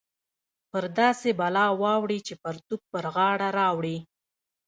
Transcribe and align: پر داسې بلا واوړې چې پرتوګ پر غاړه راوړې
پر 0.69 0.83
داسې 0.99 1.29
بلا 1.39 1.65
واوړې 1.81 2.19
چې 2.27 2.33
پرتوګ 2.43 2.81
پر 2.91 3.03
غاړه 3.15 3.49
راوړې 3.59 3.97